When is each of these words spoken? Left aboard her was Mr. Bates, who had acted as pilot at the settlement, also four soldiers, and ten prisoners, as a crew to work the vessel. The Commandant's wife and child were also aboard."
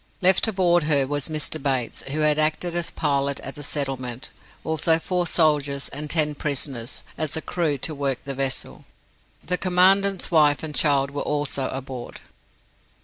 Left 0.19 0.47
aboard 0.47 0.81
her 0.85 1.05
was 1.05 1.27
Mr. 1.27 1.61
Bates, 1.61 2.01
who 2.09 2.21
had 2.21 2.39
acted 2.39 2.75
as 2.75 2.89
pilot 2.89 3.39
at 3.41 3.53
the 3.53 3.61
settlement, 3.61 4.31
also 4.63 4.97
four 4.97 5.27
soldiers, 5.27 5.89
and 5.89 6.09
ten 6.09 6.33
prisoners, 6.33 7.03
as 7.19 7.37
a 7.37 7.39
crew 7.41 7.77
to 7.77 7.93
work 7.93 8.17
the 8.23 8.33
vessel. 8.33 8.85
The 9.45 9.59
Commandant's 9.59 10.31
wife 10.31 10.63
and 10.63 10.73
child 10.73 11.11
were 11.11 11.21
also 11.21 11.67
aboard." 11.69 12.19